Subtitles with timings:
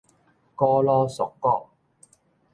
[0.55, 1.69] 古魯碩古